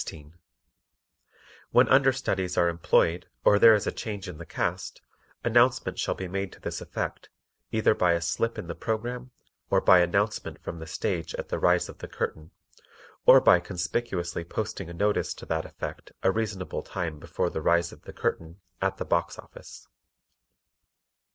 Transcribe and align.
When 1.69 1.87
understudies 1.87 2.57
are 2.57 2.69
employed 2.69 3.27
or 3.45 3.59
there 3.59 3.75
is 3.75 3.85
a 3.85 3.91
change 3.91 4.27
in 4.27 4.39
the 4.39 4.47
cast, 4.47 4.99
announcement 5.43 5.99
shall 5.99 6.15
be 6.15 6.27
made 6.27 6.51
to 6.53 6.59
this 6.59 6.81
effect, 6.81 7.29
either 7.71 7.93
by 7.93 8.13
a 8.13 8.21
slip 8.21 8.57
in 8.57 8.65
the 8.65 8.73
program, 8.73 9.29
or 9.69 9.79
by 9.79 9.99
announcement 9.99 10.59
from 10.63 10.79
the 10.79 10.87
stage 10.87 11.35
at 11.35 11.49
the 11.49 11.59
rise 11.59 11.87
of 11.87 11.99
the 11.99 12.07
curtain, 12.07 12.49
or 13.27 13.39
by 13.39 13.59
conspicuously 13.59 14.43
posting 14.43 14.89
a 14.89 14.93
notice 14.95 15.35
to 15.35 15.45
that 15.45 15.65
effect 15.65 16.13
a 16.23 16.31
reasonable 16.31 16.81
time 16.81 17.19
before 17.19 17.51
the 17.51 17.61
rise 17.61 17.91
of 17.91 18.01
the 18.01 18.11
curtain, 18.13 18.59
at 18.81 18.97
the 18.97 19.05
box 19.05 19.37
office. 19.37 19.87